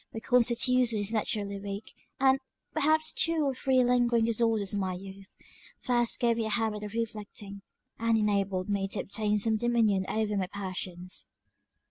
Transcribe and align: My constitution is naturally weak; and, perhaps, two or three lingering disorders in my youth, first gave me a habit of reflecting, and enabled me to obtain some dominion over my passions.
My 0.15 0.19
constitution 0.19 0.97
is 0.97 1.11
naturally 1.13 1.59
weak; 1.59 1.93
and, 2.19 2.39
perhaps, 2.73 3.13
two 3.13 3.43
or 3.45 3.53
three 3.53 3.83
lingering 3.83 4.25
disorders 4.25 4.73
in 4.73 4.79
my 4.79 4.95
youth, 4.95 5.35
first 5.79 6.19
gave 6.19 6.37
me 6.37 6.47
a 6.47 6.49
habit 6.49 6.81
of 6.81 6.95
reflecting, 6.95 7.61
and 7.99 8.17
enabled 8.17 8.67
me 8.67 8.87
to 8.87 8.99
obtain 9.01 9.37
some 9.37 9.57
dominion 9.57 10.07
over 10.09 10.35
my 10.37 10.47
passions. 10.47 11.27